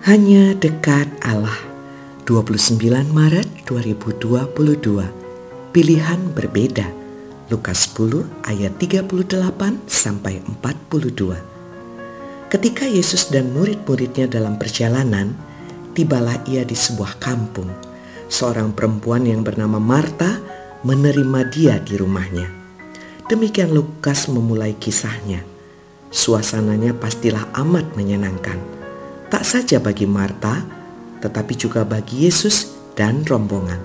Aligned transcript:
Hanya 0.00 0.56
dekat 0.56 1.12
Allah. 1.20 1.60
29 2.24 2.80
Maret 3.12 3.68
2022 3.68 4.48
Pilihan 5.76 6.20
berbeda. 6.32 6.88
Lukas 7.52 7.92
10 7.92 8.24
ayat 8.48 8.80
38 8.80 9.04
sampai 9.84 10.40
42 10.40 12.48
Ketika 12.48 12.88
Yesus 12.88 13.28
dan 13.28 13.52
murid-muridnya 13.52 14.24
dalam 14.24 14.56
perjalanan 14.56 15.36
Tibalah 15.92 16.48
ia 16.48 16.64
di 16.64 16.72
sebuah 16.72 17.20
kampung. 17.20 17.68
Seorang 18.32 18.72
perempuan 18.72 19.28
yang 19.28 19.44
bernama 19.44 19.76
Marta 19.76 20.40
menerima 20.80 21.40
dia 21.52 21.76
di 21.76 22.00
rumahnya. 22.00 22.48
Demikian 23.28 23.76
Lukas 23.76 24.32
memulai 24.32 24.72
kisahnya. 24.80 25.44
Suasananya 26.08 26.96
pastilah 26.96 27.52
amat 27.52 28.00
menyenangkan 28.00 28.79
tak 29.30 29.46
saja 29.46 29.78
bagi 29.78 30.10
Marta, 30.10 30.58
tetapi 31.22 31.54
juga 31.54 31.86
bagi 31.86 32.26
Yesus 32.26 32.74
dan 32.98 33.22
rombongan. 33.22 33.78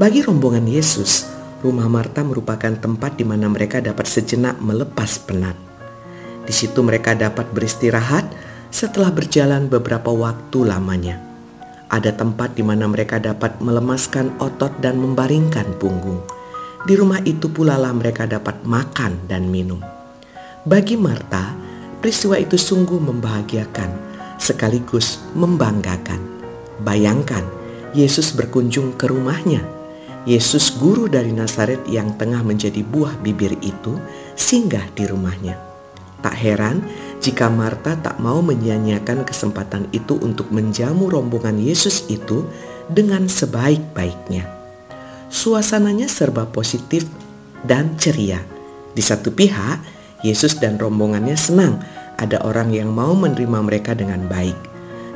Bagi 0.00 0.24
rombongan 0.24 0.64
Yesus, 0.64 1.28
rumah 1.60 1.84
Marta 1.84 2.24
merupakan 2.24 2.72
tempat 2.72 3.20
di 3.20 3.28
mana 3.28 3.52
mereka 3.52 3.84
dapat 3.84 4.08
sejenak 4.08 4.56
melepas 4.64 5.20
penat. 5.28 5.52
Di 6.48 6.50
situ 6.50 6.80
mereka 6.80 7.12
dapat 7.12 7.52
beristirahat 7.52 8.24
setelah 8.72 9.12
berjalan 9.12 9.68
beberapa 9.68 10.08
waktu 10.08 10.64
lamanya. 10.64 11.20
Ada 11.92 12.16
tempat 12.16 12.56
di 12.56 12.64
mana 12.64 12.88
mereka 12.88 13.20
dapat 13.20 13.60
melemaskan 13.60 14.40
otot 14.40 14.72
dan 14.80 14.96
membaringkan 14.96 15.76
punggung. 15.76 16.24
Di 16.88 16.96
rumah 16.96 17.20
itu 17.28 17.52
pula 17.52 17.76
lah 17.76 17.92
mereka 17.92 18.24
dapat 18.24 18.64
makan 18.64 19.28
dan 19.28 19.52
minum. 19.52 19.78
Bagi 20.64 20.96
Marta, 20.96 21.52
peristiwa 22.00 22.40
itu 22.40 22.56
sungguh 22.56 22.96
membahagiakan 22.96 24.11
sekaligus 24.42 25.22
membanggakan. 25.38 26.18
Bayangkan, 26.82 27.46
Yesus 27.94 28.34
berkunjung 28.34 28.98
ke 28.98 29.06
rumahnya. 29.06 29.62
Yesus 30.26 30.74
guru 30.74 31.06
dari 31.06 31.30
Nazaret 31.30 31.86
yang 31.86 32.18
tengah 32.18 32.42
menjadi 32.42 32.82
buah 32.82 33.14
bibir 33.22 33.54
itu 33.62 33.94
singgah 34.34 34.86
di 34.98 35.06
rumahnya. 35.06 35.54
Tak 36.22 36.34
heran 36.38 36.82
jika 37.22 37.50
Marta 37.50 37.98
tak 37.98 38.18
mau 38.22 38.42
menyia-nyiakan 38.42 39.26
kesempatan 39.26 39.90
itu 39.94 40.18
untuk 40.18 40.50
menjamu 40.54 41.10
rombongan 41.10 41.58
Yesus 41.58 42.06
itu 42.06 42.46
dengan 42.86 43.26
sebaik-baiknya. 43.26 44.46
Suasananya 45.26 46.06
serba 46.06 46.46
positif 46.46 47.06
dan 47.66 47.98
ceria. 47.98 48.42
Di 48.94 49.02
satu 49.02 49.34
pihak, 49.34 49.82
Yesus 50.22 50.62
dan 50.62 50.78
rombongannya 50.78 51.34
senang 51.34 51.82
ada 52.22 52.38
orang 52.46 52.70
yang 52.70 52.94
mau 52.94 53.18
menerima 53.18 53.58
mereka 53.66 53.98
dengan 53.98 54.30
baik, 54.30 54.54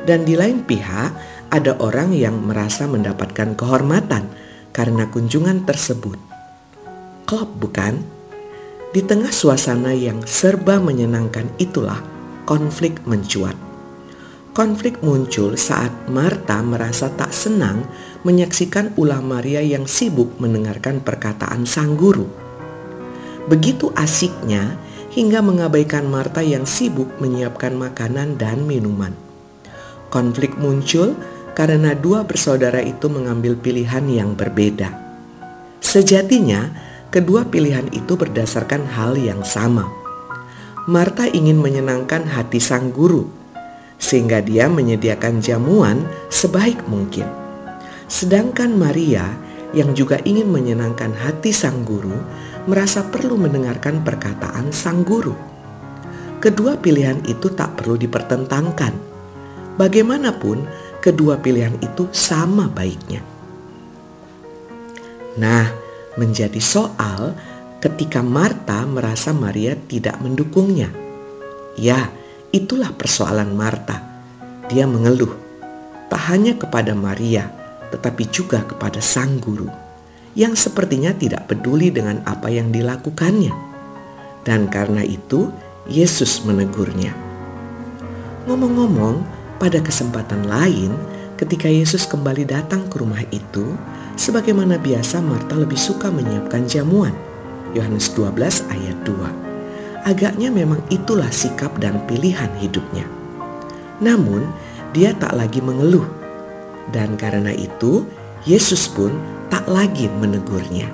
dan 0.03 0.27
di 0.27 0.35
lain 0.35 0.67
pihak 0.67 1.15
ada 1.47 1.79
orang 1.79 2.11
yang 2.11 2.43
merasa 2.43 2.83
mendapatkan 2.83 3.55
kehormatan 3.55 4.27
karena 4.75 5.07
kunjungan 5.07 5.63
tersebut. 5.63 6.19
Klop, 7.23 7.47
bukan? 7.55 8.03
Di 8.91 9.03
tengah 9.03 9.31
suasana 9.31 9.95
yang 9.95 10.23
serba 10.27 10.79
menyenangkan 10.83 11.55
itulah 11.59 11.99
konflik 12.43 13.03
mencuat. 13.07 13.55
Konflik 14.55 15.05
muncul 15.05 15.53
saat 15.53 15.93
Marta 16.09 16.63
merasa 16.65 17.13
tak 17.13 17.29
senang 17.29 17.85
menyaksikan 18.25 18.97
ulah 18.97 19.21
Maria 19.21 19.61
yang 19.61 19.85
sibuk 19.85 20.33
mendengarkan 20.41 21.03
perkataan 21.03 21.69
sang 21.69 21.93
guru. 21.93 22.25
Begitu 23.45 23.93
asiknya 23.93 24.81
hingga 25.17 25.41
mengabaikan 25.41 26.05
Marta 26.05 26.45
yang 26.45 26.69
sibuk 26.69 27.09
menyiapkan 27.17 27.73
makanan 27.73 28.37
dan 28.37 28.69
minuman. 28.69 29.17
Konflik 30.13 30.53
muncul 30.61 31.17
karena 31.57 31.97
dua 31.97 32.21
bersaudara 32.21 32.85
itu 32.85 33.09
mengambil 33.09 33.57
pilihan 33.57 34.05
yang 34.05 34.37
berbeda. 34.37 34.93
Sejatinya, 35.81 36.69
kedua 37.09 37.49
pilihan 37.49 37.89
itu 37.97 38.13
berdasarkan 38.13 38.85
hal 38.93 39.17
yang 39.17 39.41
sama. 39.41 39.89
Marta 40.85 41.25
ingin 41.25 41.57
menyenangkan 41.57 42.29
hati 42.29 42.61
sang 42.61 42.93
guru, 42.93 43.25
sehingga 43.97 44.45
dia 44.45 44.69
menyediakan 44.69 45.41
jamuan 45.41 46.05
sebaik 46.29 46.85
mungkin. 46.85 47.25
Sedangkan 48.05 48.77
Maria 48.77 49.33
yang 49.73 49.97
juga 49.97 50.21
ingin 50.23 50.47
menyenangkan 50.47 51.11
hati 51.17 51.49
sang 51.49 51.81
guru 51.83 52.15
merasa 52.67 53.07
perlu 53.07 53.39
mendengarkan 53.39 54.03
perkataan 54.03 54.75
sang 54.75 55.07
guru. 55.07 55.33
Kedua 56.37 56.75
pilihan 56.77 57.23
itu 57.25 57.49
tak 57.55 57.79
perlu 57.79 57.95
dipertentangkan. 57.95 58.93
Bagaimanapun, 59.79 60.67
kedua 60.99 61.39
pilihan 61.39 61.73
itu 61.79 62.11
sama 62.11 62.67
baiknya. 62.67 63.23
Nah, 65.39 65.71
menjadi 66.19 66.59
soal 66.59 67.33
ketika 67.79 68.19
Marta 68.21 68.83
merasa 68.85 69.31
Maria 69.31 69.73
tidak 69.87 70.19
mendukungnya. 70.19 70.91
Ya, 71.79 72.11
itulah 72.51 72.91
persoalan 72.93 73.55
Marta. 73.55 74.03
Dia 74.67 74.83
mengeluh, 74.89 75.31
tak 76.11 76.21
hanya 76.33 76.57
kepada 76.57 76.91
Maria, 76.97 77.47
tetapi 77.95 78.27
juga 78.27 78.65
kepada 78.65 78.99
sang 78.99 79.39
guru 79.39 79.86
yang 80.37 80.53
sepertinya 80.53 81.17
tidak 81.17 81.49
peduli 81.49 81.89
dengan 81.89 82.21
apa 82.29 82.53
yang 82.53 82.69
dilakukannya. 82.69 83.49
Dan 84.45 84.69
karena 84.69 85.01
itu, 85.01 85.49
Yesus 85.89 86.45
menegurnya. 86.45 87.11
Ngomong-ngomong, 88.45 89.25
pada 89.57 89.81
kesempatan 89.81 90.45
lain, 90.45 90.93
ketika 91.41 91.65
Yesus 91.65 92.05
kembali 92.05 92.45
datang 92.45 92.85
ke 92.85 93.01
rumah 93.01 93.25
itu, 93.33 93.73
sebagaimana 94.13 94.77
biasa 94.77 95.25
Marta 95.25 95.57
lebih 95.57 95.75
suka 95.75 96.13
menyiapkan 96.13 96.69
jamuan. 96.69 97.17
Yohanes 97.73 98.13
12 98.13 98.69
ayat 98.69 98.97
2. 99.03 100.05
Agaknya 100.05 100.53
memang 100.53 100.79
itulah 100.93 101.33
sikap 101.33 101.75
dan 101.81 101.99
pilihan 102.05 102.53
hidupnya. 102.61 103.09
Namun, 103.99 104.47
dia 104.93 105.11
tak 105.17 105.35
lagi 105.35 105.59
mengeluh 105.59 106.07
dan 106.91 107.19
karena 107.19 107.51
itu, 107.51 108.07
Yesus 108.45 108.85
pun 108.91 109.15
tak 109.47 109.65
lagi 109.65 110.11
menegurnya. 110.19 110.91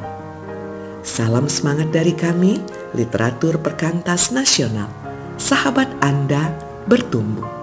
Salam 1.03 1.51
semangat 1.51 1.91
dari 1.91 2.15
kami, 2.15 2.63
literatur 2.95 3.59
perkantas 3.59 4.31
nasional. 4.31 4.87
Sahabat 5.35 5.89
Anda 5.99 6.53
bertumbuh. 6.87 7.62